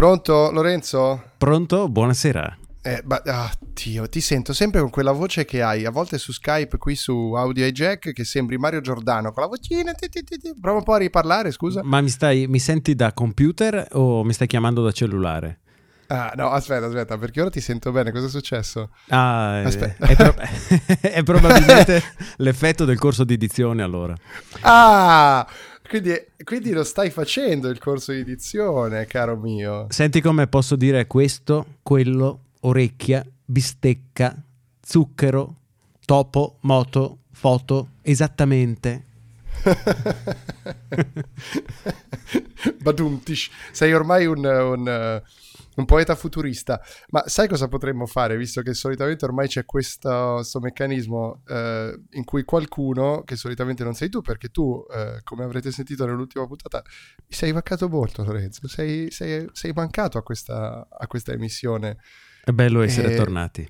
[0.00, 1.22] Pronto Lorenzo?
[1.36, 1.86] Pronto?
[1.90, 2.56] Buonasera.
[2.80, 6.32] Eh, ma, ah, Dio, ti sento sempre con quella voce che hai, a volte su
[6.32, 10.54] Skype, qui su Audio Jack, che sembri Mario Giordano, con la vocina, ti, ti, ti,
[10.58, 11.82] prova un po' a riparlare, scusa.
[11.84, 15.58] Ma mi, stai, mi senti da computer o mi stai chiamando da cellulare?
[16.06, 18.88] Ah, no, aspetta, aspetta, perché ora ti sento bene, cosa è successo?
[19.10, 20.06] Ah, aspetta.
[20.06, 20.34] È, pro-
[20.98, 22.02] è probabilmente
[22.38, 24.14] l'effetto del corso di edizione allora.
[24.62, 25.46] Ah,
[25.90, 26.14] quindi,
[26.44, 29.86] quindi, lo stai facendo il corso di edizione, caro mio.
[29.88, 34.40] Senti come posso dire questo, quello, orecchia, bistecca,
[34.80, 35.56] zucchero,
[36.04, 39.04] topo, moto, foto, esattamente.
[42.80, 45.20] Badumtish, sei ormai un, un
[45.80, 46.80] un poeta futurista.
[47.08, 52.24] Ma sai cosa potremmo fare, visto che solitamente ormai c'è questo, questo meccanismo eh, in
[52.24, 56.82] cui qualcuno, che solitamente non sei tu, perché tu, eh, come avrete sentito nell'ultima puntata,
[56.84, 58.68] mi sei mancato molto, Lorenzo.
[58.68, 61.98] Sei, sei, sei mancato a questa, a questa, emissione.
[62.44, 63.16] È bello essere e...
[63.16, 63.68] tornati.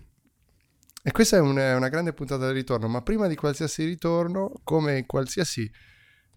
[1.03, 4.99] E questa è una, una grande puntata di ritorno, ma prima di qualsiasi ritorno, come
[4.99, 5.71] in qualsiasi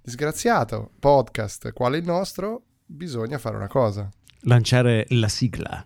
[0.01, 4.09] disgraziato podcast quale il nostro, bisogna fare una cosa
[4.43, 5.85] lanciare la sigla.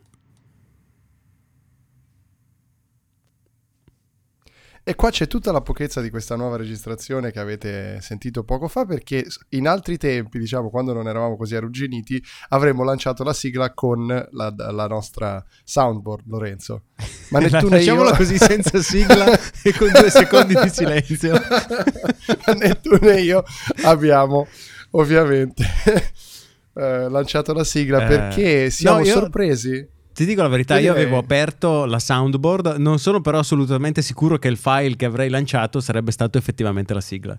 [4.88, 8.86] E qua c'è tutta la pochezza di questa nuova registrazione che avete sentito poco fa,
[8.86, 14.08] perché in altri tempi, diciamo, quando non eravamo così arrugginiti, avremmo lanciato la sigla con
[14.08, 16.84] la, la nostra soundboard, Lorenzo.
[17.32, 18.16] Ma Nettuno Facciamola io...
[18.16, 19.26] così senza sigla
[19.62, 21.34] e con due secondi di silenzio.
[22.48, 23.44] Ma Nettuno e io
[23.84, 24.48] abbiamo
[24.92, 25.66] ovviamente
[26.78, 29.14] eh, lanciato la sigla eh, perché siamo no, io...
[29.14, 29.88] sorpresi.
[30.14, 34.48] Ti dico la verità, io avevo aperto la soundboard, non sono però assolutamente sicuro che
[34.48, 37.38] il file che avrei lanciato sarebbe stato effettivamente la sigla.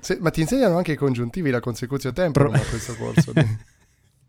[0.00, 2.52] Se, ma ti insegnano anche i congiuntivi, la consecutio tempo Pro...
[2.52, 3.32] a questo corso.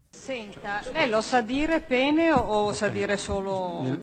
[0.10, 4.00] Senta, lei lo sa dire pene o, sa dire solo...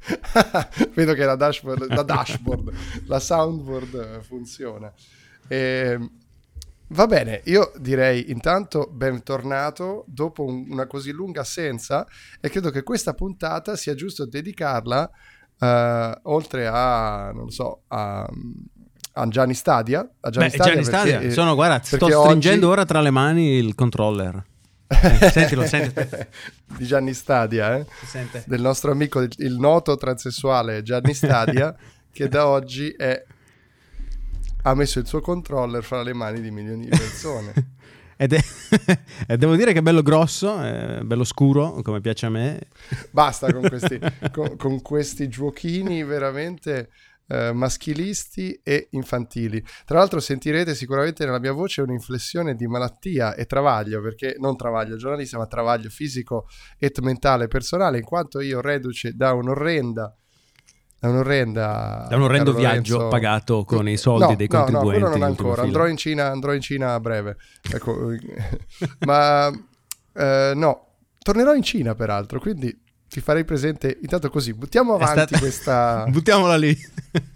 [0.94, 2.72] Vedo che la dashboard, la, dashboard,
[3.06, 4.92] la soundboard funziona.
[5.48, 6.10] E, ehm,
[6.92, 12.04] Va bene, io direi intanto bentornato dopo un, una così lunga assenza
[12.40, 15.10] e credo che questa puntata sia giusto dedicarla
[15.60, 18.28] uh, oltre a, non so, a,
[19.12, 20.00] a Gianni Stadia.
[20.18, 21.18] A Gianni Beh, Stadia, Gianni Stadia.
[21.18, 22.74] Perché, sono, guarda, sto stringendo oggi...
[22.74, 24.44] ora tra le mani il controller.
[24.88, 25.94] Eh, sentilo, senti.
[26.76, 27.86] Di Gianni Stadia, eh?
[28.46, 31.72] del nostro amico, il, il noto transessuale Gianni Stadia,
[32.10, 33.24] che da oggi è
[34.62, 37.52] ha messo il suo controller fra le mani di milioni di persone.
[38.20, 38.40] Ed è,
[39.26, 42.68] e devo dire che è bello grosso, è bello scuro, come piace a me.
[43.10, 43.98] Basta con questi,
[44.30, 46.90] con, con questi giochini veramente
[47.28, 49.64] eh, maschilisti e infantili.
[49.86, 54.96] Tra l'altro sentirete sicuramente nella mia voce un'inflessione di malattia e travaglio, perché non travaglio
[54.96, 56.46] giornalista, ma travaglio fisico
[56.76, 60.14] e mentale personale, in quanto io reduce da un'orrenda
[61.00, 62.08] è un'orrenda.
[62.10, 63.08] È un orrendo viaggio Lorenzo.
[63.08, 65.00] pagato con i soldi no, dei contribuenti.
[65.00, 65.62] No, no, non ancora.
[65.62, 67.38] Andrò in, Cina, andrò in Cina a breve.
[67.72, 67.96] Ecco,
[69.06, 69.50] ma
[70.12, 70.86] eh, no,
[71.22, 72.78] tornerò in Cina peraltro, quindi
[73.08, 73.96] ti farei presente.
[74.02, 75.38] Intanto così, buttiamo avanti stata...
[75.40, 76.04] questa.
[76.06, 76.76] Buttiamola lì.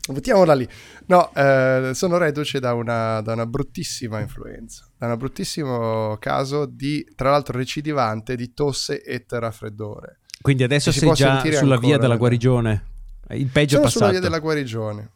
[0.09, 0.69] Buttiamola lì.
[1.07, 7.03] No, eh, sono reduce da una, da una bruttissima influenza, da un bruttissimo caso di,
[7.17, 10.19] tra l'altro, recidivante di tosse e raffreddore.
[10.43, 12.93] Quindi adesso sei già sulla via della guarigione.
[13.31, 13.91] Il peggio Sono è passato.
[13.91, 15.11] sulla via della guarigione.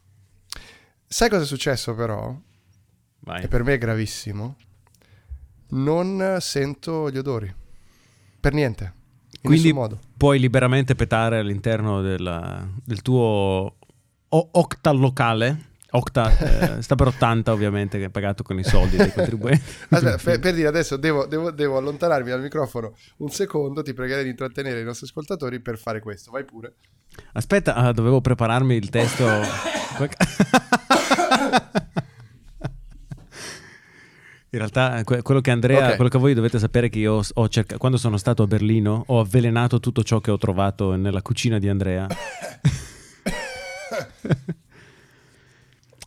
[1.06, 2.34] Sai cosa è successo però?
[3.20, 3.42] Vai.
[3.44, 4.56] E per me è gravissimo.
[5.70, 7.52] Non sento gli odori.
[8.40, 8.92] Per niente.
[9.30, 10.00] In Quindi modo.
[10.16, 15.66] puoi liberamente petare all'interno della, del tuo o- octalocale.
[15.90, 19.62] Octa eh, sta per 80 ovviamente che è pagato con i soldi dei contribuenti.
[19.88, 24.24] Aspetta, per, per, dire adesso devo, devo, devo, allontanarmi dal microfono un secondo, ti pregherei
[24.24, 26.74] di intrattenere i nostri ascoltatori per fare questo, vai pure.
[27.32, 29.24] Aspetta, ah, dovevo prepararmi il testo.
[34.50, 35.94] In realtà, quello che Andrea, okay.
[35.96, 39.04] quello che voi dovete sapere è che io ho cercato, quando sono stato a Berlino,
[39.06, 42.06] ho avvelenato tutto ciò che ho trovato nella cucina di Andrea.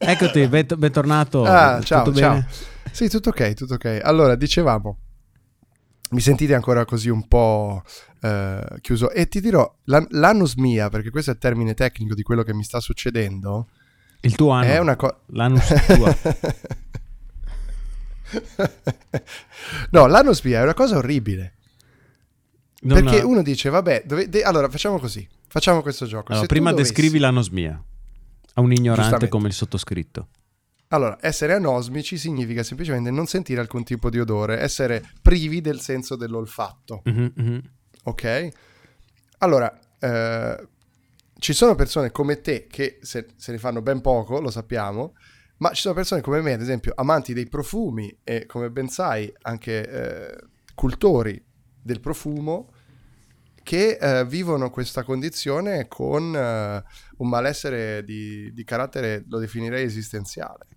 [0.04, 1.44] Eccoti, bent- bentornato.
[1.44, 2.34] Ah, ciao, tutto ciao.
[2.34, 2.48] Bene?
[2.92, 4.00] Sì, tutto ok, tutto ok.
[4.02, 4.98] Allora, dicevamo,
[6.10, 7.84] mi sentite ancora così un po'
[8.22, 9.12] eh, chiuso?
[9.12, 12.54] E ti dirò, la, l'anus mia, perché questo è il termine tecnico di quello che
[12.54, 13.68] mi sta succedendo.
[14.22, 14.72] Il tuo anno.
[14.72, 15.18] È una cosa...
[15.28, 16.18] L'anus tua.
[19.92, 21.58] no, l'anus mia è una cosa orribile.
[22.82, 23.26] Non perché ha...
[23.28, 24.28] uno dice, vabbè, dove...
[24.28, 24.42] de...
[24.42, 26.32] allora facciamo così, facciamo questo gioco.
[26.32, 26.92] Allora, prima dovessi...
[26.92, 27.80] descrivi l'anosmia
[28.54, 30.28] a un ignorante come il sottoscritto.
[30.90, 36.18] Allora, essere anosmici significa semplicemente non sentire alcun tipo di odore, essere privi del senso
[36.18, 37.02] dell'olfatto.
[37.10, 37.60] Mm-hmm, mm-hmm.
[38.04, 38.50] Ok?
[39.38, 40.68] Allora, eh,
[41.40, 45.14] ci sono persone come te che se, se, ne fanno ben poco, lo sappiamo,
[45.58, 49.32] ma ci sono persone come me, ad esempio, amanti dei profumi e come ben sai
[49.44, 50.38] anche eh,
[50.76, 51.42] cultori
[51.82, 52.74] del profumo
[53.64, 56.84] che eh, vivono questa condizione con eh,
[57.18, 60.68] un malessere di, di, carattere, lo definirei esistenziale.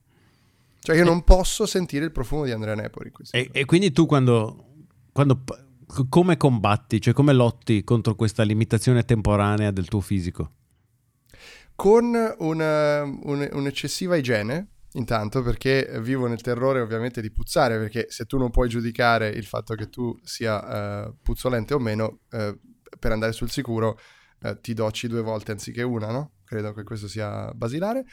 [0.78, 3.10] Cioè io non posso sentire il profumo di Andrea Nepoli.
[3.30, 4.66] E, e, quindi tu quando,
[5.12, 5.42] quando,
[6.10, 10.52] come combatti, cioè come lotti contro questa limitazione temporanea del tuo fisico?
[11.74, 18.26] Con una, un, un'eccessiva igiene, intanto perché vivo nel terrore ovviamente di puzzare, perché se
[18.26, 22.58] tu non puoi giudicare il fatto che tu sia uh, puzzolente o meno, uh,
[22.98, 23.98] per andare sul sicuro
[24.42, 26.32] uh, ti docci due volte anziché una, no?
[26.44, 28.04] Credo che questo sia basilare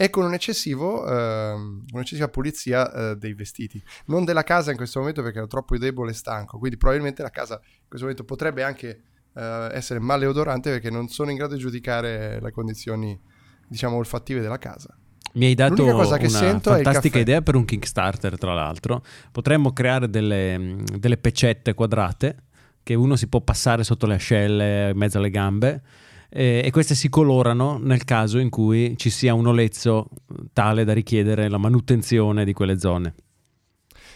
[0.00, 3.82] e con un eccessivo, uh, un'eccessiva pulizia uh, dei vestiti.
[4.06, 7.28] Non della casa in questo momento perché ero troppo debole e stanco, quindi probabilmente la
[7.28, 9.02] casa in questo momento potrebbe anche
[9.34, 9.40] uh,
[9.72, 13.20] essere maleodorante perché non sono in grado di giudicare le condizioni,
[13.68, 14.96] diciamo, olfattive della casa.
[15.34, 19.02] Mi hai dato una fantastica idea per un Kickstarter, tra l'altro.
[19.30, 22.44] Potremmo creare delle, delle pecette quadrate
[22.82, 25.82] che uno si può passare sotto le ascelle, in mezzo alle gambe
[26.30, 30.08] eh, e queste si colorano nel caso in cui ci sia un olezzo
[30.52, 33.14] tale da richiedere la manutenzione di quelle zone.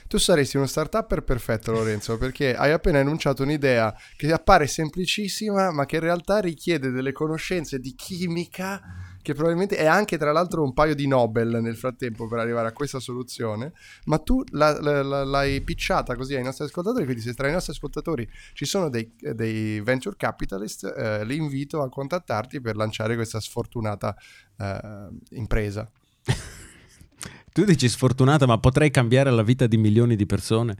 [0.06, 5.86] Tu saresti uno start-upper perfetto, Lorenzo, perché hai appena enunciato un'idea che appare semplicissima, ma
[5.86, 8.80] che in realtà richiede delle conoscenze di chimica
[9.24, 12.72] che probabilmente è anche tra l'altro un paio di Nobel nel frattempo per arrivare a
[12.72, 13.72] questa soluzione,
[14.04, 17.52] ma tu la, la, la, l'hai pitchata così ai nostri ascoltatori, quindi se tra i
[17.52, 23.14] nostri ascoltatori ci sono dei, dei venture capitalist, eh, li invito a contattarti per lanciare
[23.14, 24.14] questa sfortunata
[24.58, 25.90] eh, impresa.
[27.50, 30.76] tu dici sfortunata, ma potrei cambiare la vita di milioni di persone?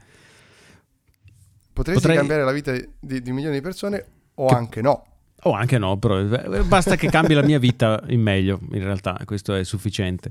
[1.73, 2.19] Potresti potrei...
[2.19, 4.05] cambiare la vita di, di milioni di persone
[4.35, 4.55] o che...
[4.55, 5.14] anche no.
[5.45, 9.21] O anche no, però eh, basta che cambi la mia vita in meglio, in realtà,
[9.25, 10.31] questo è sufficiente.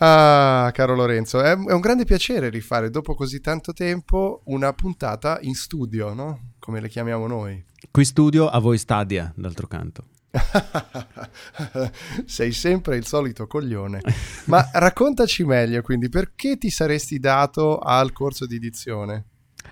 [0.00, 5.38] Ah, caro Lorenzo, è, è, un grande piacere rifare dopo così tanto tempo una puntata
[5.40, 6.52] in studio, no?
[6.58, 7.64] Come le chiamiamo noi.
[7.90, 10.04] Qui studio, a voi Stadia, d'altro canto.
[12.26, 14.00] Sei sempre il solito coglione.
[14.44, 19.27] Ma raccontaci meglio, quindi, perché ti saresti dato al corso di edizione?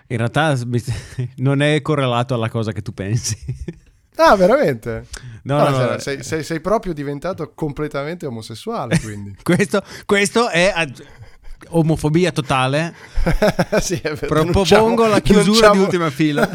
[0.08, 0.56] In realtà
[1.36, 3.36] non è correlato alla cosa che tu pensi.
[4.18, 5.08] Ah, veramente?
[5.42, 9.36] No, no, no, no sei, sei, sei, proprio diventato completamente omosessuale, quindi.
[9.44, 10.72] questo, questo, è
[11.68, 12.94] omofobia totale.
[13.78, 16.48] sì, Propongo la chiusura di ultima fila.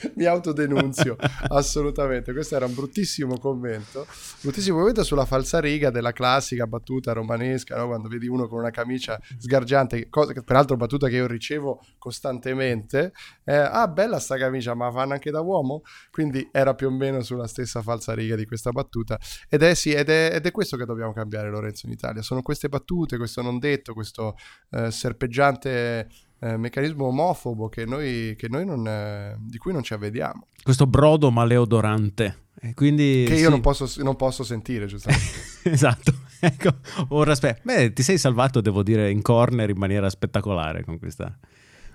[0.16, 1.16] mi autodenunzio
[1.48, 2.32] assolutamente.
[2.32, 4.06] Questo era un bruttissimo commento.
[4.40, 7.86] Bruttissimo commento sulla falsariga della classica battuta romanesca, no?
[7.88, 13.12] quando vedi uno con una camicia sgargiante, cosa che peraltro battuta che io ricevo costantemente.
[13.44, 15.82] Eh, ah, bella sta camicia, ma fanno anche da uomo?
[16.10, 19.18] Quindi era più o meno sulla stessa falsariga di questa battuta.
[19.48, 22.22] Ed è, sì, ed è, ed è questo che dobbiamo cambiare, Lorenzo, in Italia.
[22.22, 24.36] Sono queste battute, questo non detto, questo
[24.70, 26.08] eh, serpeggiante
[26.40, 30.46] eh, meccanismo omofobo che noi, che noi non, eh, di cui non ci avvediamo.
[30.62, 32.48] Questo brodo maleodorante.
[32.62, 33.50] E quindi, che io sì.
[33.50, 35.24] non, posso, non, posso, sentire, giustamente.
[35.64, 36.12] esatto.
[36.42, 36.76] Ecco,
[37.08, 37.60] ora aspetta.
[37.64, 41.38] Beh, ti sei salvato, devo dire, in corner in maniera spettacolare con questa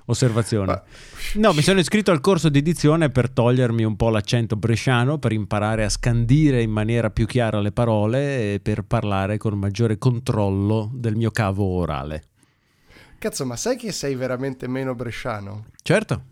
[0.06, 0.66] osservazione.
[0.68, 0.84] Ma...
[1.36, 5.32] No, mi sono iscritto al corso di edizione per togliermi un po' l'accento bresciano, per
[5.32, 10.92] imparare a scandire in maniera più chiara le parole e per parlare con maggiore controllo
[10.94, 12.22] del mio cavo orale.
[13.26, 15.66] Cazzo, ma sai che sei veramente meno bresciano?
[15.82, 16.26] Certo.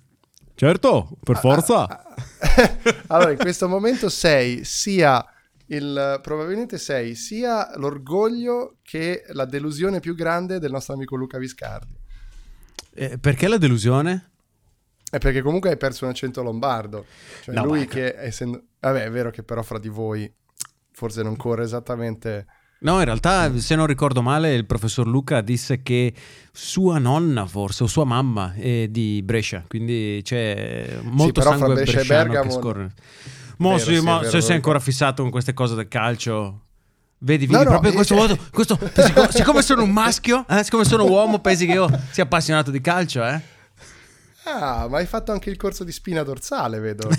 [0.53, 1.87] Certo, per forza.
[1.87, 2.95] Ah, ah, ah.
[3.17, 5.25] allora, in questo momento sei sia
[5.69, 11.97] il, probabilmente sei sia l'orgoglio che la delusione più grande del nostro amico Luca Viscardi.
[12.93, 14.29] Eh, perché la delusione?
[15.09, 17.07] È perché comunque hai perso un accento lombardo.
[17.41, 18.65] Cioè no, lui che essendo...
[18.79, 20.31] Vabbè, è vero che però fra di voi
[20.91, 22.45] forse non corre esattamente
[22.83, 26.13] No, in realtà, se non ricordo male, il professor Luca disse che
[26.51, 32.01] sua nonna, forse, o sua mamma è di Brescia, quindi c'è molto sì, sangue Brescia
[32.01, 32.49] e Bergamo...
[32.49, 32.91] che scorre.
[33.57, 36.59] Mo, vero, sì, ma vero, se sei ancora fissato con queste cose del calcio...
[37.19, 40.83] Vedi, vedi no, proprio no, questo modo, questo, siccome, siccome sono un maschio, eh, siccome
[40.83, 43.41] sono uomo, pensi che io sia appassionato di calcio, eh?
[44.45, 47.07] Ah, ma hai fatto anche il corso di spina dorsale, vedo.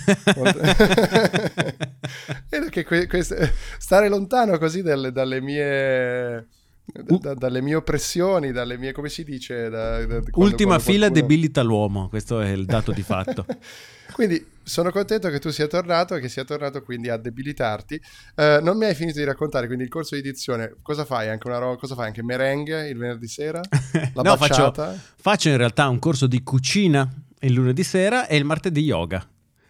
[2.51, 6.47] vedo che que- que- stare lontano così dalle, dalle mie
[6.87, 9.71] Da, da, dalle mie oppressioni, dalle mie, come si dice?
[9.71, 11.27] Da, quando, Ultima quando fila qualcuno...
[11.27, 13.47] debilita l'uomo, questo è il dato di fatto.
[14.13, 18.01] quindi sono contento che tu sia tornato e che sia tornato quindi a debilitarti.
[18.37, 21.29] Uh, non mi hai finito di raccontare quindi il corso di edizione, cosa fai?
[21.29, 22.09] Anche una roba, cosa fai?
[22.09, 23.61] Anche merengue il venerdì sera?
[24.13, 24.73] La no, faccio,
[25.17, 27.11] faccio in realtà un corso di cucina
[27.45, 29.27] il lunedì sera e il martedì yoga,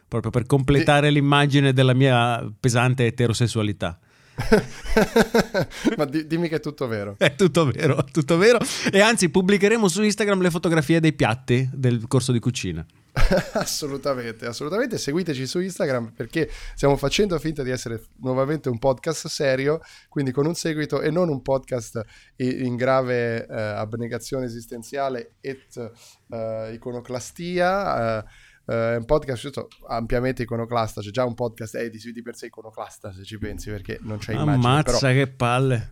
[0.07, 1.15] proprio per completare di...
[1.15, 3.99] l'immagine della mia pesante eterosessualità.
[5.97, 7.15] Ma di, dimmi che è tutto vero.
[7.19, 8.59] È tutto vero, tutto vero.
[8.91, 12.85] E anzi, pubblicheremo su Instagram le fotografie dei piatti del corso di cucina.
[13.55, 14.99] assolutamente, assolutamente.
[14.99, 20.47] Seguiteci su Instagram perché stiamo facendo finta di essere nuovamente un podcast serio, quindi con
[20.47, 22.03] un seguito e non un podcast
[22.37, 25.93] in grave eh, abnegazione esistenziale et
[26.29, 28.19] eh, iconoclastia.
[28.19, 28.25] Eh,
[28.65, 31.01] è un podcast ampiamente iconoclasta.
[31.01, 34.19] C'è già un podcast è di, di per sé iconoclasta, se ci pensi, perché non
[34.19, 34.55] c'è immagine.
[34.55, 35.13] Ammazza però...
[35.13, 35.91] che palle.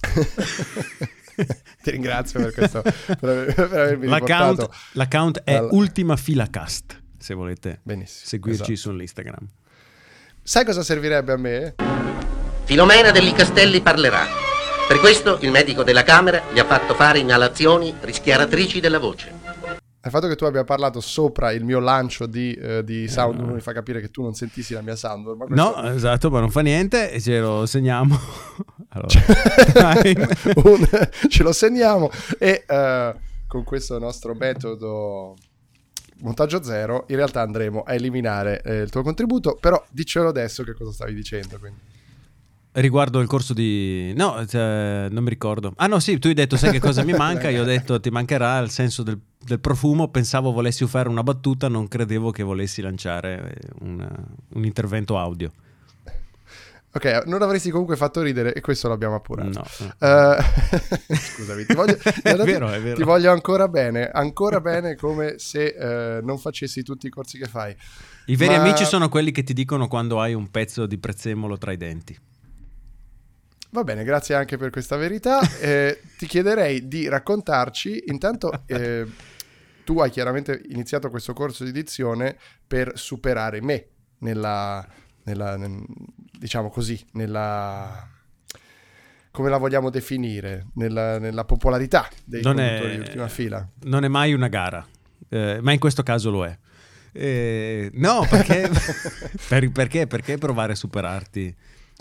[1.82, 5.74] Ti ringrazio per questo, per, per avermi l'account, l'account è allora.
[5.74, 8.90] Ultima Fila Cast, se volete Benissimo, seguirci esatto.
[8.90, 9.46] sull'Instagram.
[10.42, 11.74] Sai cosa servirebbe a me?
[12.64, 14.26] Filomena degli Castelli parlerà.
[14.88, 19.37] Per questo il medico della Camera gli ha fatto fare inalazioni rischiaratrici della voce.
[20.08, 23.52] Il fatto che tu abbia parlato sopra il mio lancio di, uh, di eh, soundboard
[23.52, 25.50] mi fa capire che tu non sentissi la mia soundboard.
[25.50, 28.18] No, esatto, ma non fa niente e ce lo segniamo.
[28.88, 30.00] allora,
[30.64, 30.88] Un,
[31.28, 35.36] ce lo segniamo e uh, con questo nostro metodo
[36.20, 40.72] montaggio zero in realtà andremo a eliminare eh, il tuo contributo, però diccelo adesso che
[40.72, 41.58] cosa stavi dicendo.
[41.58, 41.80] Quindi.
[42.72, 44.14] Riguardo il corso di...
[44.14, 45.74] No, cioè, non mi ricordo.
[45.76, 48.08] Ah no, sì, tu hai detto sai che cosa mi manca, io ho detto ti
[48.08, 52.82] mancherà il senso del, del profumo, pensavo volessi fare una battuta, non credevo che volessi
[52.82, 54.06] lanciare un,
[54.54, 55.50] un intervento audio.
[56.90, 59.62] Ok, non avresti comunque fatto ridere e questo l'abbiamo appurato.
[59.78, 59.94] No.
[59.98, 60.42] Uh,
[61.14, 62.96] scusami, ti voglio, è vero, è vero.
[62.96, 67.46] ti voglio ancora bene, ancora bene come se uh, non facessi tutti i corsi che
[67.46, 67.76] fai.
[68.26, 68.62] I veri Ma...
[68.62, 72.18] amici sono quelli che ti dicono quando hai un pezzo di prezzemolo tra i denti.
[73.70, 75.40] Va bene, grazie anche per questa verità.
[75.60, 79.06] Eh, ti chiederei di raccontarci, intanto eh,
[79.88, 83.86] tu hai chiaramente iniziato questo corso di edizione per superare me
[84.18, 84.86] nella,
[85.22, 85.82] nella nel,
[86.38, 88.06] diciamo così, nella
[89.30, 93.66] come la vogliamo definire, nella, nella popolarità dei non è, di ultima fila.
[93.84, 94.86] Non è mai una gara,
[95.30, 96.58] eh, ma in questo caso lo è.
[97.12, 98.68] Eh, no, perché,
[99.48, 101.56] per, perché, perché provare a superarti?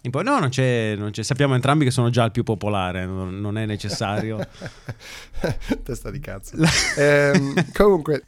[0.09, 3.41] Poi, no, non c'è, non c'è, Sappiamo entrambi che sono già il più popolare, non,
[3.41, 4.37] non è necessario.
[5.83, 6.55] Testa di cazzo.
[6.97, 8.25] eh, comunque,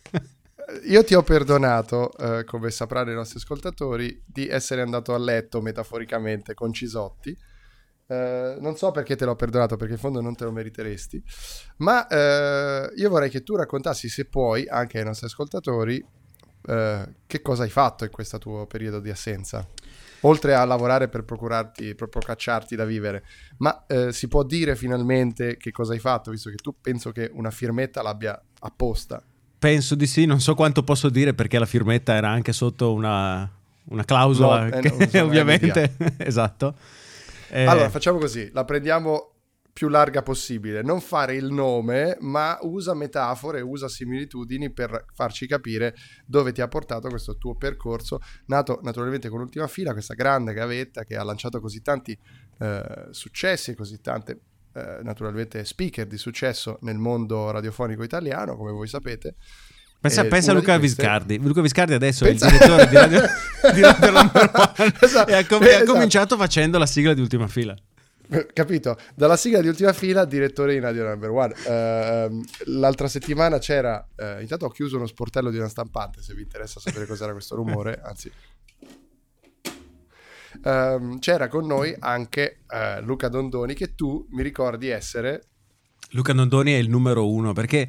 [0.88, 5.62] io ti ho perdonato, eh, come sapranno i nostri ascoltatori, di essere andato a letto
[5.62, 7.38] metaforicamente con Cisotti.
[8.08, 11.24] Eh, non so perché te l'ho perdonato, perché in fondo non te lo meriteresti,
[11.78, 16.04] ma eh, io vorrei che tu raccontassi, se puoi, anche ai nostri ascoltatori,
[16.68, 19.66] eh, che cosa hai fatto in questo tuo periodo di assenza
[20.22, 23.24] oltre a lavorare per procurarti, per procacciarti da vivere.
[23.58, 27.30] Ma eh, si può dire finalmente che cosa hai fatto, visto che tu penso che
[27.34, 29.22] una firmetta l'abbia apposta.
[29.58, 33.50] Penso di sì, non so quanto posso dire perché la firmetta era anche sotto una,
[33.86, 36.76] una clausola, no, eh, che, ovviamente, esatto.
[37.50, 37.66] Eh...
[37.66, 39.32] Allora, facciamo così, la prendiamo
[39.80, 40.82] più larga possibile.
[40.82, 45.96] Non fare il nome, ma usa metafore, usa similitudini per farci capire
[46.26, 51.06] dove ti ha portato questo tuo percorso, nato naturalmente con l'ultima fila, questa grande gavetta
[51.06, 52.12] che ha lanciato così tanti
[52.60, 54.42] eh, successi, così tante
[54.74, 59.36] eh, naturalmente speaker di successo nel mondo radiofonico italiano, come voi sapete.
[60.02, 61.02] Pensa, pensa a Luca queste...
[61.02, 61.38] Viscardi.
[61.40, 62.48] Luca Viscardi adesso pensa...
[62.48, 63.22] è il direttore di Radio,
[63.74, 65.32] di Radio Number One esatto.
[65.32, 65.84] e ha, com- esatto.
[65.84, 67.74] ha cominciato facendo la sigla di ultima fila.
[68.54, 68.98] Capito?
[69.16, 71.54] Dalla sigla di ultima fila, direttore di Radio Number One.
[71.66, 74.08] Uh, l'altra settimana c'era.
[74.16, 76.22] Uh, intanto ho chiuso uno sportello di una stampante.
[76.22, 78.32] Se vi interessa sapere cos'era questo rumore, anzi,
[80.64, 85.46] uh, c'era con noi anche uh, Luca Dondoni, che tu mi ricordi essere.
[86.12, 87.88] Luca Dondoni è il numero uno perché.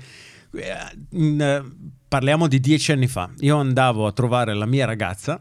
[1.10, 1.74] In,
[2.08, 3.30] parliamo di dieci anni fa.
[3.38, 5.40] Io andavo a trovare la mia ragazza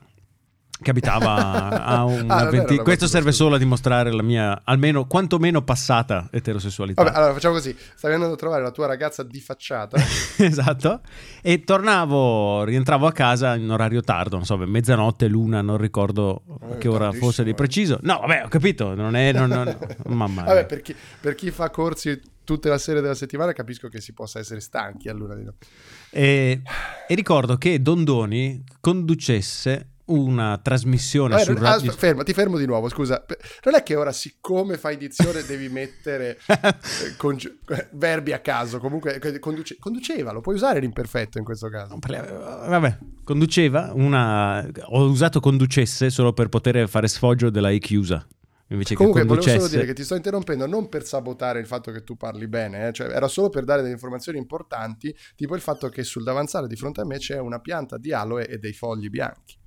[0.81, 2.77] che abitava a un ah, 20...
[2.77, 7.03] questo serve solo a dimostrare la mia almeno quantomeno passata eterosessualità.
[7.03, 7.75] Vabbè, allora facciamo così.
[7.95, 9.97] Stavi andando a trovare la tua ragazza di facciata.
[10.49, 11.01] Esatto.
[11.41, 16.77] E tornavo rientravo a casa in orario tardo non so mezzanotte l'una non ricordo eh,
[16.77, 17.99] che ora fosse di preciso.
[18.01, 21.69] No vabbè ho capito non è non, non, mamma vabbè per chi, per chi fa
[21.69, 25.67] corsi tutte le sere della settimana capisco che si possa essere stanchi all'una di notte
[26.09, 26.61] e,
[27.07, 31.91] e ricordo che Dondoni conducesse una trasmissione Vabbè, su non, radio...
[31.91, 33.25] ferma, ti fermo di nuovo, scusa.
[33.63, 37.59] Non è che ora, siccome fai edizione, devi mettere eh, congi-
[37.91, 38.79] verbi a caso.
[38.79, 41.97] Comunque, conduce- conduceva, lo puoi usare l'imperfetto in questo caso.
[41.99, 44.67] Vabbè, conduceva una...
[44.87, 48.25] Ho usato conducesse solo per poter fare sfoggio della I chiusa.
[48.71, 49.57] Invece Comunque, che conducesse...
[49.57, 52.47] volevo solo dire che ti sto interrompendo non per sabotare il fatto che tu parli
[52.47, 52.93] bene, eh?
[52.93, 56.75] cioè, era solo per dare delle informazioni importanti, tipo il fatto che sul davanzale di
[56.75, 59.57] fronte a me c'è una pianta di aloe e dei fogli bianchi.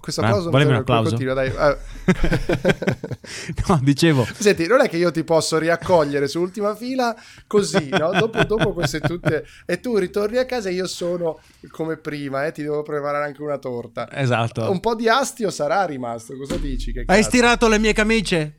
[0.00, 1.08] Questo applauso ah, un applauso?
[1.08, 1.52] Continua, dai.
[1.62, 1.76] Ah.
[3.68, 4.24] no, dicevo.
[4.24, 7.14] Senti, non è che io ti posso riaccogliere su ultima fila
[7.46, 8.10] così, no?
[8.12, 9.44] Dopo, dopo queste tutte...
[9.66, 12.52] E tu ritorni a casa e io sono come prima, eh?
[12.52, 14.08] Ti devo preparare anche una torta.
[14.12, 14.70] Esatto.
[14.70, 16.92] Un po' di astio sarà rimasto, cosa dici?
[17.04, 18.58] Hai stirato le mie camicie?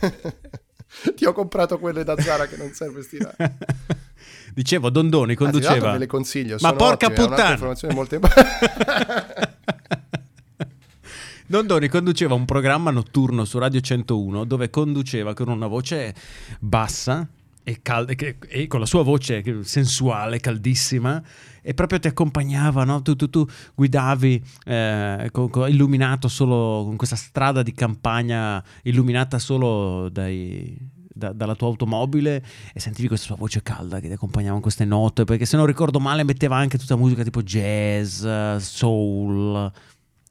[1.16, 3.56] ti ho comprato quelle da Zara che non serve stirare.
[4.54, 5.90] Dicevo, Dondoni conduceva...
[5.90, 7.50] Ah, ve le consiglio, Ma porca ottime, puttana!
[7.52, 9.56] informazione molto importante.
[11.46, 16.14] Dondoni conduceva un programma notturno su Radio 101 dove conduceva con una voce
[16.60, 17.26] bassa
[17.68, 18.12] e, calda,
[18.48, 21.22] e con la sua voce sensuale, caldissima,
[21.60, 23.02] e proprio ti accompagnava, no?
[23.02, 29.38] tu, tu, tu, guidavi eh, con, con, illuminato solo con questa strada di campagna illuminata
[29.38, 30.78] solo dai,
[31.18, 34.84] da, dalla tua automobile e sentivi questa sua voce calda che ti accompagnava in queste
[34.84, 38.24] note, perché se non ricordo male metteva anche tutta musica tipo jazz,
[38.58, 39.70] soul,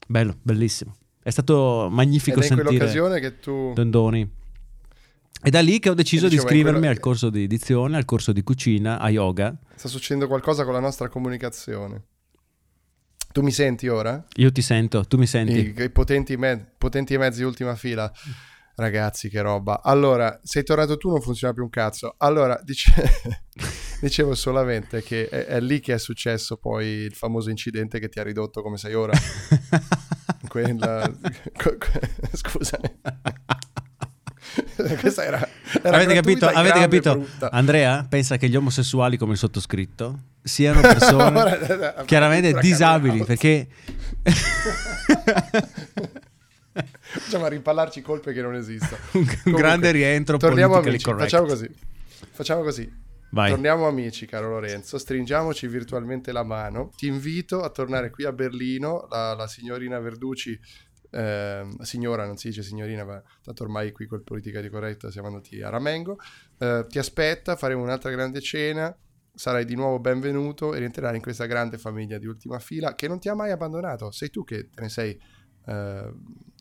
[0.06, 0.96] bello, bellissimo.
[1.22, 3.72] È stato magnifico Ed è sentire quell'occasione che tu...
[3.74, 4.36] Dondoni.
[5.40, 6.92] È da lì che ho deciso di iscrivermi quello...
[6.94, 9.54] al corso di edizione, al corso di cucina, a yoga.
[9.76, 12.02] Sta succedendo qualcosa con la nostra comunicazione.
[13.30, 14.24] Tu mi senti ora?
[14.36, 15.74] Io ti sento, tu mi senti.
[15.78, 18.10] I, i potenti, me- potenti mezzi ultima fila.
[18.78, 19.82] Ragazzi, che roba.
[19.82, 22.14] Allora, sei tornato tu, non funziona più un cazzo.
[22.18, 22.92] Allora, dice...
[24.00, 28.20] dicevo solamente che è, è, lì che è successo poi il famoso incidente che ti
[28.20, 29.12] ha ridotto come sei ora.
[30.46, 31.12] Quella...
[32.32, 33.00] Scusami.
[35.00, 35.48] Questa era,
[35.82, 36.46] era avete capito?
[36.46, 37.26] Avete capito?
[37.50, 43.68] Andrea pensa che gli omosessuali come il sottoscritto siano persone chiaramente disabili perché
[47.28, 49.00] facciamo a rimpallarci colpe che non esistono.
[49.12, 51.70] un Comunque, grande rientro torniamo amici, facciamo così.
[52.30, 53.06] Facciamo così.
[53.30, 53.50] Vai.
[53.50, 56.90] Torniamo amici, caro Lorenzo, stringiamoci virtualmente la mano.
[56.96, 60.58] Ti invito a tornare qui a Berlino, la, la signorina Verducci,
[61.10, 65.28] eh, signora, non si dice signorina, ma tanto ormai qui col politica di corretta siamo
[65.28, 66.16] andati a Ramengo,
[66.58, 68.96] eh, ti aspetta, faremo un'altra grande cena,
[69.34, 73.20] sarai di nuovo benvenuto e rientrerai in questa grande famiglia di ultima fila che non
[73.20, 75.20] ti ha mai abbandonato, sei tu che te ne sei
[75.66, 76.12] eh,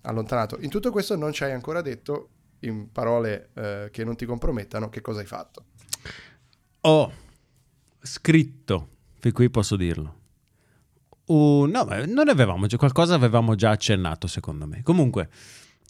[0.08, 0.58] allontanato.
[0.60, 2.30] In tutto questo non ci hai ancora detto,
[2.62, 5.66] in parole eh, che non ti compromettano, che cosa hai fatto
[6.90, 7.12] ho
[8.02, 8.88] scritto,
[9.20, 10.16] fin qui posso dirlo.
[11.26, 14.82] Uh, no, non avevamo, qualcosa avevamo già accennato secondo me.
[14.84, 15.30] Comunque,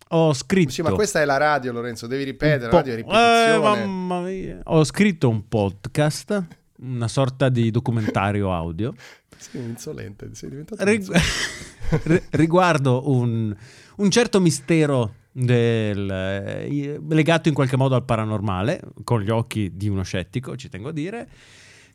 [0.10, 0.72] ho scritto...
[0.72, 3.54] Sì, ma questa è la radio, Lorenzo, devi ripetere, la radio è ripetizione.
[3.54, 4.60] Eh, mamma mia.
[4.64, 6.44] Ho scritto un podcast,
[6.78, 8.94] una sorta di documentario audio.
[9.38, 12.24] Sì, insolente, sei diventato Rig- insolente.
[12.36, 13.56] riguardo un,
[13.98, 19.88] un certo mistero del, eh, legato in qualche modo al paranormale, con gli occhi di
[19.88, 21.28] uno scettico, ci tengo a dire,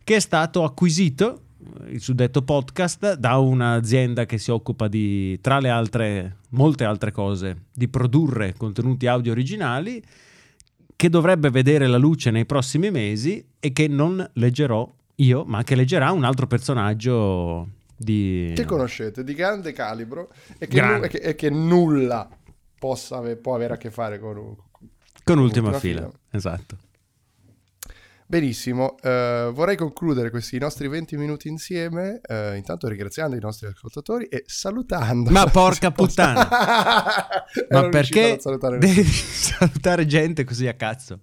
[0.05, 1.43] che è stato acquisito
[1.89, 7.65] il suddetto podcast da un'azienda che si occupa di, tra le altre, molte altre cose,
[7.73, 10.03] di produrre contenuti audio originali
[10.97, 15.75] che dovrebbe vedere la luce nei prossimi mesi e che non leggerò io, ma che
[15.75, 17.69] leggerà un altro personaggio
[18.03, 18.53] di...
[18.55, 20.99] Che conoscete, di grande calibro e che, grande.
[20.99, 22.29] Nu- e che, e che nulla
[22.79, 24.35] possa ave- può avere a che fare con,
[24.71, 24.89] con,
[25.25, 26.01] con ultima, ultima fila.
[26.01, 26.13] fila.
[26.31, 26.77] Esatto.
[28.33, 34.25] Benissimo, uh, vorrei concludere questi nostri 20 minuti insieme, uh, intanto ringraziando i nostri ascoltatori
[34.25, 35.31] e salutando.
[35.31, 36.49] Ma porca puttana!
[37.69, 38.39] Ma perché
[38.79, 41.21] devi salutare gente così a cazzo?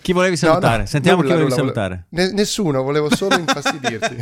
[0.00, 0.76] Chi volevi salutare?
[0.76, 2.06] No, no, Sentiamo nulla, chi volevi nulla, salutare.
[2.08, 4.16] Ne- nessuno, volevo solo infastidirti.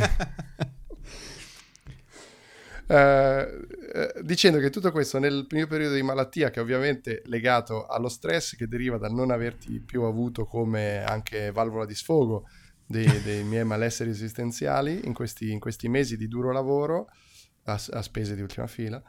[2.89, 8.09] Uh, dicendo che tutto questo nel primo periodo di malattia, che ovviamente è legato allo
[8.09, 12.45] stress che deriva dal non averti più avuto come anche valvola di sfogo
[12.87, 17.11] dei, dei miei malesseri esistenziali in questi, in questi, mesi di duro lavoro
[17.65, 18.99] a, a spese di ultima fila.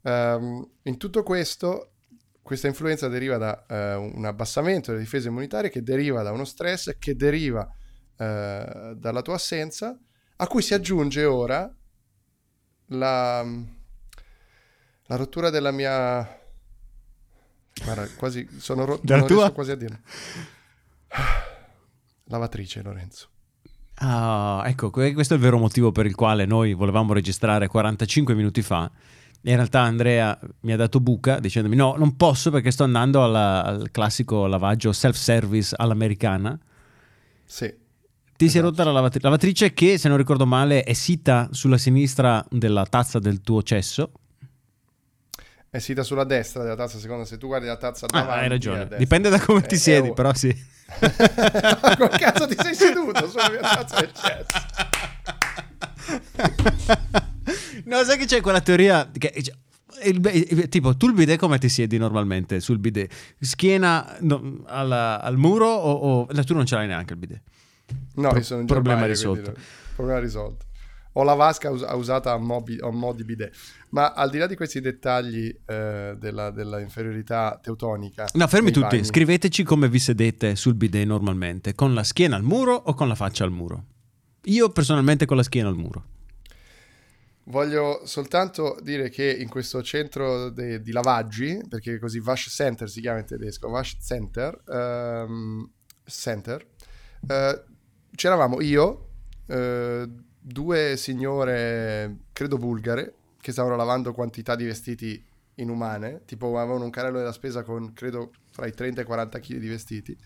[0.00, 1.96] Um, in tutto questo,
[2.40, 6.96] questa influenza deriva da uh, un abbassamento delle difese immunitarie che deriva da uno stress
[6.98, 9.94] che deriva uh, dalla tua assenza,
[10.36, 11.70] a cui si aggiunge ora
[12.86, 13.44] la,
[15.04, 16.40] la rottura della mia...
[17.82, 19.50] Guarda, quasi sono rotto, della tua?
[19.50, 20.00] quasi a dire.
[22.24, 23.28] Lavatrice, Lorenzo.
[23.98, 28.62] Ah, ecco, questo è il vero motivo per il quale noi volevamo registrare 45 minuti
[28.62, 28.90] fa.
[29.42, 33.62] In realtà Andrea mi ha dato buca dicendomi no, non posso perché sto andando alla,
[33.62, 36.58] al classico lavaggio self-service all'americana.
[37.44, 37.72] Sì.
[38.36, 38.50] Ti esatto.
[38.50, 42.44] si è rotta la lavatrice, lavatrice che, se non ricordo male, è sita sulla sinistra
[42.50, 44.12] della tazza del tuo cesso.
[45.70, 48.30] È sita sulla destra della tazza, secondo se tu guardi la tazza davanti.
[48.30, 48.88] Ah, hai ragione.
[48.98, 50.54] Dipende da come è, ti siedi, però sì.
[51.98, 54.64] Come cazzo ti sei seduto sulla mia tazza del cesso?
[57.84, 59.32] no, sai che c'è quella teoria che
[60.04, 63.12] il, tipo tu il bidet come ti siedi normalmente sul bidet?
[63.40, 67.40] Schiena no, alla, al muro o, o, tu non ce l'hai neanche il bidet?
[68.16, 69.54] No, Pro- io sono in problema risolto.
[69.94, 70.64] Problema risolto.
[71.12, 73.54] Ho la vasca us- usata a, mobi- a mo' di bidet.
[73.90, 78.26] Ma al di là di questi dettagli eh, della, della, inferiorità teutonica...
[78.34, 78.96] No, fermi tutti.
[78.96, 81.74] Bagni, Scriveteci come vi sedete sul bidet normalmente.
[81.74, 83.84] Con la schiena al muro o con la faccia al muro?
[84.44, 86.04] Io personalmente con la schiena al muro.
[87.44, 93.00] Voglio soltanto dire che in questo centro de- di lavaggi, perché così Wash Center si
[93.00, 95.70] chiama in tedesco, Wash Center, um,
[96.04, 96.66] Center
[97.20, 97.74] uh,
[98.16, 99.10] c'eravamo io,
[99.46, 105.24] uh, due signore, credo bulgare, che stavano lavando quantità di vestiti
[105.56, 109.38] inumane, tipo avevano un carrello della spesa con credo fra i 30 e i 40
[109.38, 110.18] kg di vestiti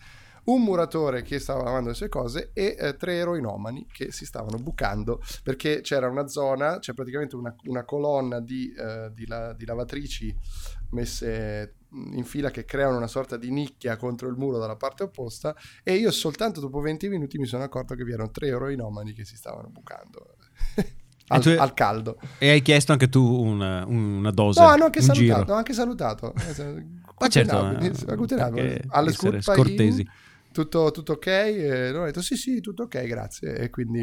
[0.43, 4.57] un muratore che stava lavando le sue cose e eh, tre eroinomani che si stavano
[4.57, 9.65] bucando perché c'era una zona, c'è praticamente una, una colonna di, eh, di, la, di,
[9.65, 10.35] lavatrici
[10.91, 15.55] messe in fila che creano una sorta di nicchia contro il muro dalla parte opposta
[15.83, 19.25] e io soltanto dopo 20 minuti mi sono accorto che vi erano tre eroinomani che
[19.25, 20.35] si stavano bucando.
[21.27, 22.19] Al, tu, al, caldo.
[22.39, 24.59] E hai chiesto anche tu una, una dose?
[24.59, 25.23] No, hanno anche salutato.
[25.23, 25.35] Giro.
[25.35, 26.33] Hanno anche salutato.
[27.17, 27.77] Ma certo,
[28.57, 30.05] eh, alle scortesi
[30.51, 31.27] tutto, tutto ok?
[31.27, 33.55] E loro hanno detto sì sì, tutto ok, grazie.
[33.55, 34.01] E quindi,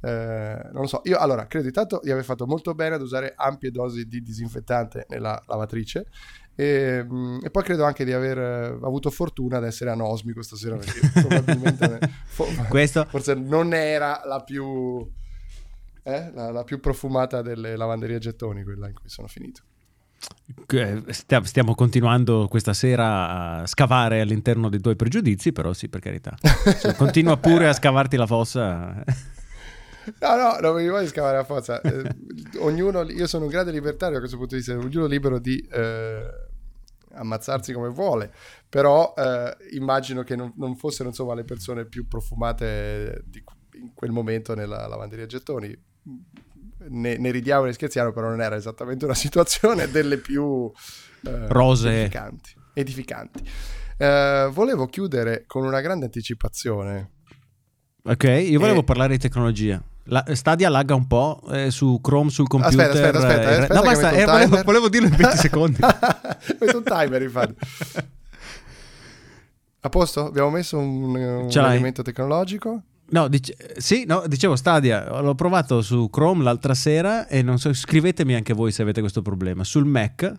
[0.00, 3.34] eh, non lo so, io allora credo intanto di aver fatto molto bene ad usare
[3.36, 6.06] ampie dosi di disinfettante nella lavatrice
[6.60, 10.56] e, mm, e, poi credo anche di aver eh, avuto fortuna ad essere anosmi questa
[10.56, 11.98] sera perché probabilmente
[12.68, 13.06] Questo...
[13.08, 15.10] forse non era la più,
[16.02, 19.62] eh, la, la più profumata delle lavanderie a gettoni quella in cui sono finito.
[21.08, 26.36] Stiamo continuando questa sera a scavare all'interno dei tuoi pregiudizi, però sì, per carità.
[26.78, 29.02] Cioè, continua pure a scavarti la fossa.
[30.18, 31.80] No, no, non mi voglio scavare la fossa.
[31.80, 32.04] Eh,
[32.58, 36.48] ognuno, io sono un grande libertario da questo punto di vista, ognuno libero di eh,
[37.12, 38.32] ammazzarsi come vuole,
[38.68, 43.42] però eh, immagino che non, non, fossero insomma le persone più profumate di,
[43.74, 45.76] in quel momento nella lavanderia gettoni
[46.88, 50.70] ne, ne ridiamo e ne scherziamo, però non era esattamente una situazione delle più
[51.26, 52.54] eh, rose edificanti.
[52.74, 53.48] edificanti.
[53.96, 57.12] Eh, volevo chiudere con una grande anticipazione.
[58.02, 58.84] Ok, io volevo e...
[58.84, 59.82] parlare di tecnologia.
[60.10, 62.90] La, Stadia lagga un po' eh, su Chrome sul computer.
[62.90, 63.50] Aspetta, aspetta, aspetta.
[63.50, 65.78] Eh, aspetta no, basta, eh, volevo, volevo, dirlo in 20 secondi.
[65.80, 67.54] Metto un timer, infatti.
[69.82, 70.26] A posto?
[70.26, 72.82] Abbiamo messo un, un elemento tecnologico?
[73.10, 77.72] No, dice, sì, no, dicevo Stadia, l'ho provato su Chrome l'altra sera e non so,
[77.72, 79.62] scrivetemi anche voi se avete questo problema.
[79.62, 80.32] Sul Mac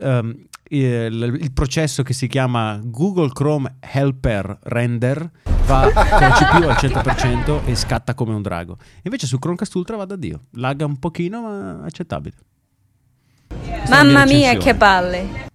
[0.00, 5.30] um, il, il, processo che si chiama Google Chrome Helper Render
[5.64, 8.76] va con la CPU al 100% e scatta come un drago.
[9.02, 12.36] Invece su Chromecast Ultra va da Dio, lagga un pochino ma accettabile.
[13.88, 15.50] Mamma mia che palle!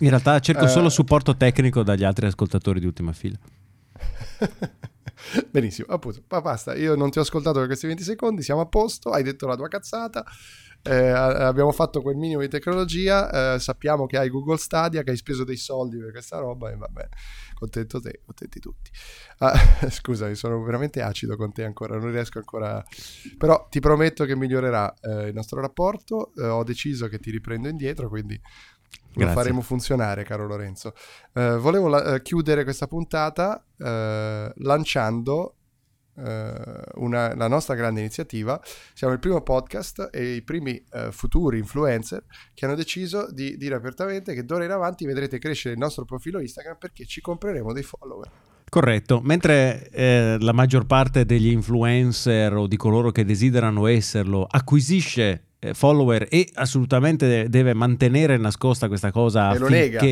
[0.00, 3.36] In realtà cerco uh, solo supporto tecnico dagli altri ascoltatori di ultima fila.
[5.50, 9.10] Benissimo, appunto, basta, io non ti ho ascoltato per questi 20 secondi, siamo a posto,
[9.10, 10.24] hai detto la tua cazzata,
[10.82, 15.16] eh, abbiamo fatto quel minimo di tecnologia, eh, sappiamo che hai Google Stadia, che hai
[15.16, 17.08] speso dei soldi per questa roba e va bene,
[17.54, 18.90] contento te, contenti tutti.
[19.38, 19.54] Ah,
[19.88, 22.84] scusami, sono veramente acido con te ancora, non riesco ancora,
[23.38, 27.68] però ti prometto che migliorerà eh, il nostro rapporto, eh, ho deciso che ti riprendo
[27.68, 28.38] indietro, quindi
[29.14, 30.94] lo faremo funzionare, caro Lorenzo.
[31.32, 35.56] Uh, volevo la- uh, chiudere questa puntata uh, lanciando
[36.16, 38.60] una, la nostra grande iniziativa.
[38.92, 42.24] Siamo il primo podcast e i primi futuri influencer
[42.54, 46.38] che hanno deciso di dire apertamente che d'ora in avanti vedrete crescere il nostro profilo
[46.38, 48.30] Instagram perché ci compreremo dei follower.
[48.74, 55.22] Corretto, mentre eh, la maggior parte degli influencer o di coloro che desiderano esserlo acquisisce
[55.22, 60.02] eh, follower e assolutamente deve mantenere nascosta questa cosa e lo nega.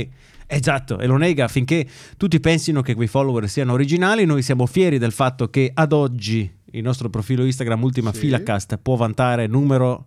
[0.47, 1.87] Esatto, e lo nega affinché
[2.17, 4.25] tutti pensino che quei follower siano originali.
[4.25, 8.21] Noi siamo fieri del fatto che ad oggi il nostro profilo Instagram Ultima sì.
[8.21, 10.07] Filacast può vantare numero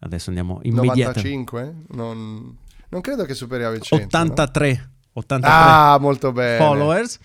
[0.00, 1.74] adesso andiamo immediatamente 95?
[1.88, 2.56] Non,
[2.88, 4.96] non credo che superiamo i 100 83 no?
[5.14, 6.58] 83 ah, molto bene.
[6.58, 7.18] followers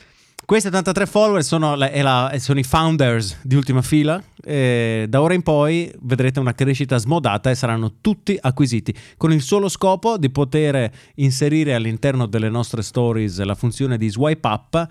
[0.54, 4.24] Questi 83 follower sono, la, la, sono, i founders di Ultima Fila.
[4.36, 9.68] Da ora in poi vedrete una crescita smodata e saranno tutti acquisiti con il solo
[9.68, 14.88] scopo di poter inserire all'interno delle nostre stories la funzione di swipe up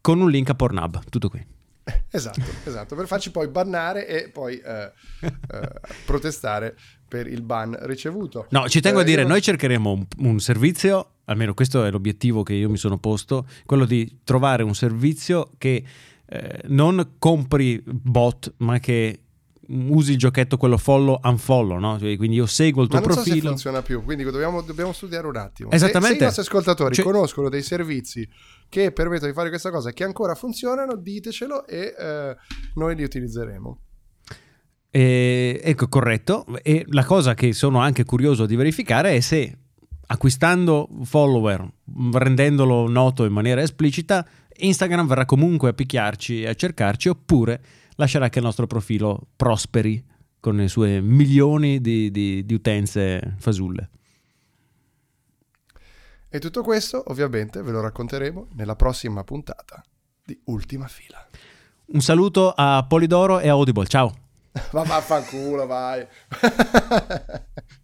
[0.00, 1.02] con un link a Pornhub.
[1.08, 1.44] Tutto qui.
[2.14, 5.70] Esatto, esatto, per farci poi bannare e poi eh, eh,
[6.06, 6.76] protestare
[7.08, 8.46] per il ban ricevuto.
[8.50, 9.32] No, ci tengo a eh, dire, non...
[9.32, 13.84] noi cercheremo un, un, servizio, almeno questo è l'obiettivo che io mi sono posto, quello
[13.84, 15.84] di trovare un servizio che
[16.26, 19.20] eh, non compri bot, ma che
[19.68, 21.98] usi il giochetto quello follow unfollow, no?
[21.98, 23.36] Cioè, quindi io seguo il tuo Ma non profilo.
[23.36, 25.70] So se funziona più, quindi dobbiamo, dobbiamo studiare un attimo.
[25.70, 26.08] Esattamente.
[26.08, 27.04] Se, se i nostri ascoltatori cioè...
[27.04, 28.28] conoscono dei servizi
[28.68, 32.36] che permettono di fare questa cosa che ancora funzionano, ditecelo e eh,
[32.74, 33.78] noi li utilizzeremo.
[34.90, 36.46] Eh, ecco, corretto.
[36.62, 39.58] E la cosa che sono anche curioso di verificare è se
[40.06, 41.68] acquistando follower,
[42.12, 47.62] rendendolo noto in maniera esplicita, Instagram verrà comunque a picchiarci e a cercarci oppure
[47.96, 50.04] lascerà che il nostro profilo prosperi
[50.40, 53.90] con le sue milioni di, di, di utenze fasulle.
[56.28, 59.82] E tutto questo ovviamente ve lo racconteremo nella prossima puntata
[60.24, 61.26] di Ultima Fila.
[61.86, 64.12] Un saluto a Polidoro e a Audible, ciao!
[64.72, 66.06] Ma vaffanculo, vai!